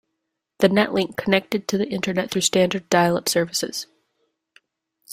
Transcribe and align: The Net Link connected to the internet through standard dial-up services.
The 0.57 0.67
Net 0.69 0.95
Link 0.95 1.15
connected 1.15 1.67
to 1.67 1.77
the 1.77 1.87
internet 1.87 2.31
through 2.31 2.41
standard 2.41 2.89
dial-up 2.89 3.29
services. 3.29 3.85